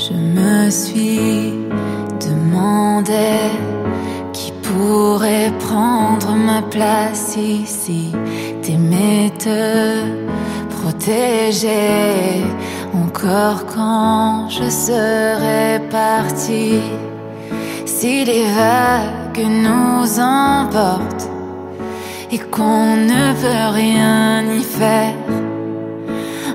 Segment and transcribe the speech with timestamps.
[0.00, 1.54] Je me suis
[2.24, 3.34] demandé
[4.32, 8.12] qui pourrait prendre ma place ici,
[8.62, 10.04] t'aimer, te
[10.70, 12.44] protéger,
[12.94, 16.78] encore quand je serai parti.
[17.84, 21.28] Si les vagues nous emportent
[22.30, 23.87] et qu'on ne peut rien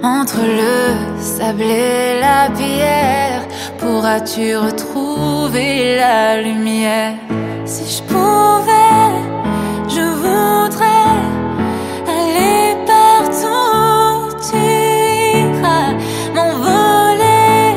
[0.04, 3.46] entre le sable et la pierre,
[3.80, 7.16] pourras-tu retrouver la lumière?
[7.66, 9.14] Si je pouvais,
[9.88, 11.16] je voudrais
[12.06, 13.48] aller partout
[14.20, 14.58] où tu
[15.40, 15.94] iras,
[16.36, 17.74] m'envoler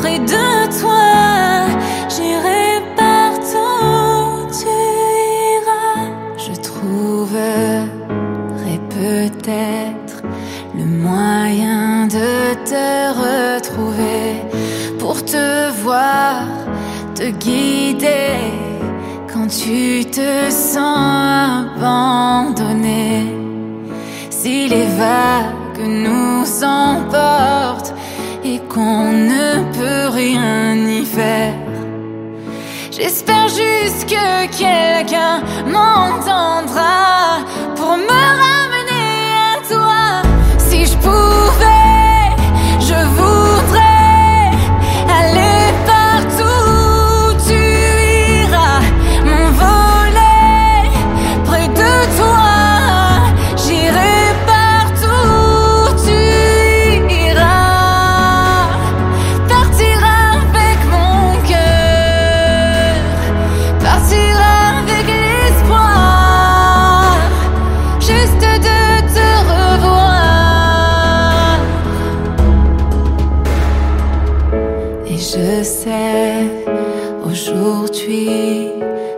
[0.00, 0.48] près de
[0.80, 1.68] toi,
[2.08, 3.58] j'irai partout
[4.26, 4.66] où tu
[5.60, 6.06] iras.
[6.36, 7.86] Je trouverai
[8.90, 10.03] peut-être
[10.84, 14.42] moyen de te retrouver
[14.98, 16.42] pour te voir,
[17.14, 18.36] te guider
[19.32, 23.26] quand tu te sens abandonné.
[24.30, 27.94] Si les vagues nous emportent
[28.44, 31.54] et qu'on ne peut rien y faire.
[32.90, 37.03] J'espère juste que quelqu'un m'entendra
[77.48, 78.70] aujourd'hui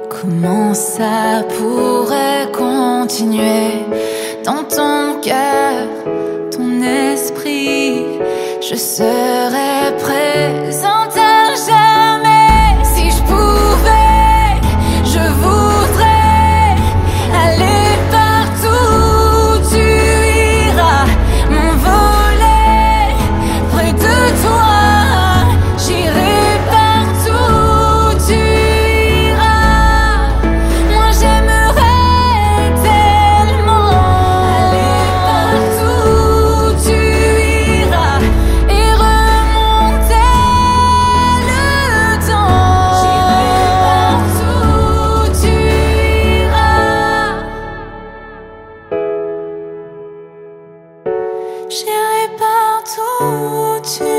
[0.09, 3.87] comment ça pourrait continuer
[4.45, 5.87] dans ton cœur,
[6.51, 8.03] ton esprit?
[8.61, 9.26] Je serai
[51.79, 54.16] J'irai partout où tu